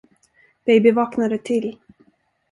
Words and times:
Baby 0.65 0.91
vaknade 0.91 1.37
till. 1.37 1.77